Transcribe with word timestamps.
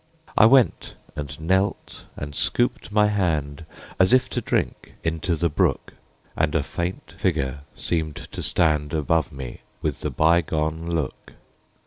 I 0.35 0.47
went, 0.47 0.95
and 1.15 1.39
knelt, 1.39 2.05
and 2.17 2.33
scooped 2.33 2.91
my 2.91 3.05
hand 3.05 3.67
As 3.99 4.13
if 4.13 4.29
to 4.31 4.41
drink, 4.41 4.93
into 5.03 5.35
the 5.35 5.47
brook, 5.47 5.93
And 6.35 6.55
a 6.55 6.63
faint 6.63 7.11
figure 7.19 7.59
seemed 7.75 8.15
to 8.15 8.41
stand 8.41 8.95
Above 8.95 9.31
me, 9.31 9.61
with 9.83 10.01
the 10.01 10.09
bygone 10.09 10.87
look. 10.89 11.33